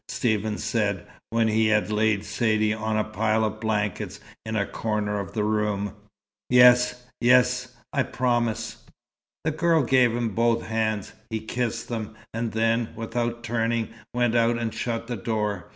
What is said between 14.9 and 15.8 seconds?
the door.